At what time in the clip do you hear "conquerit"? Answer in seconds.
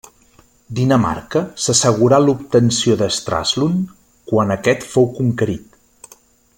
5.21-6.19